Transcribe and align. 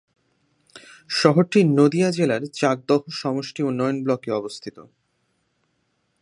শহরটি 1.09 1.59
নদিয়া 1.77 2.09
জেলার 2.11 2.43
চাকদহ 2.51 3.01
সমষ্টি 3.11 3.61
উন্নয়ন 3.63 3.97
ব্লকে 4.03 4.29
অবস্থিত। 4.31 4.77